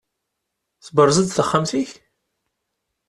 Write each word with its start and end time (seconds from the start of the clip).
Tberzeḍ-d 0.85 1.29
taxxamt-ik? 1.33 1.89